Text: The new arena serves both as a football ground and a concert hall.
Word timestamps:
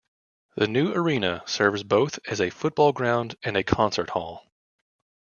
The 0.55 0.65
new 0.67 0.91
arena 0.93 1.43
serves 1.45 1.83
both 1.83 2.17
as 2.27 2.41
a 2.41 2.49
football 2.49 2.91
ground 2.91 3.35
and 3.43 3.55
a 3.55 3.63
concert 3.63 4.09
hall. 4.09 4.51